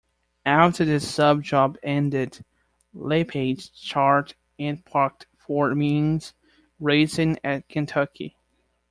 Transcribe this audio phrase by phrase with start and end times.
[0.47, 2.43] After the sub job ended,
[2.91, 6.33] Lepage start and parked for Means
[6.79, 8.35] Racing at Kentucky.